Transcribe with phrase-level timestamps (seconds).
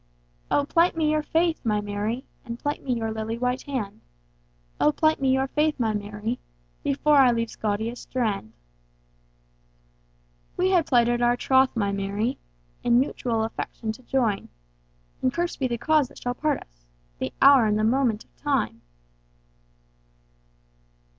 [0.49, 5.21] O plight me your faith, my Mary, And plight me your lily white hand;O plight
[5.21, 6.39] me your faith, my Mary,
[6.83, 8.51] Before I leave Scotia's strand.
[10.57, 12.39] We hae plighted our troth, my Mary,
[12.83, 14.49] In mutual affection to join;
[15.21, 16.87] And curst be the cause that shall part us!
[17.19, 18.81] The hour and the moment o' time!